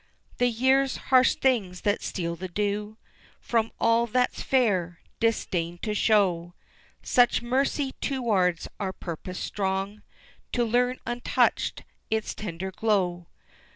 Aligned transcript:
The 0.39 0.47
years 0.47 0.97
harsh 0.97 1.35
things 1.35 1.81
that 1.81 2.01
steal 2.01 2.35
the 2.35 2.47
dew 2.47 2.97
From 3.39 3.71
all 3.79 4.07
that's 4.07 4.41
fair 4.41 4.99
disdained 5.19 5.83
to 5.83 5.93
show 5.93 6.55
Such 7.03 7.43
mercy 7.43 7.91
towards 8.01 8.67
our 8.79 8.93
purpose 8.93 9.37
strong, 9.37 10.01
To 10.53 10.63
learn 10.65 10.97
untouched 11.05 11.83
its 12.09 12.33
tender 12.33 12.71
glow. 12.71 13.27